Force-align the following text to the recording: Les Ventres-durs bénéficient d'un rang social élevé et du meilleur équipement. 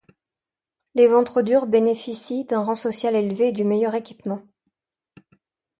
Les 0.95 1.05
Ventres-durs 1.05 1.67
bénéficient 1.67 2.45
d'un 2.45 2.63
rang 2.63 2.73
social 2.73 3.15
élevé 3.15 3.49
et 3.49 3.51
du 3.51 3.63
meilleur 3.63 3.93
équipement. 3.93 4.41